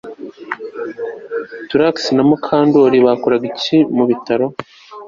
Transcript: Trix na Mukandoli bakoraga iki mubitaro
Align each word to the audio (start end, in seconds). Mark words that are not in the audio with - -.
Trix 1.69 1.95
na 2.15 2.23
Mukandoli 2.29 2.97
bakoraga 3.07 3.45
iki 3.51 3.77
mubitaro 3.95 4.47